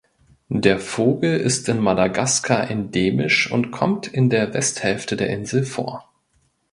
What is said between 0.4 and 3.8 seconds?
Der Vogel ist in Madagaskar endemisch und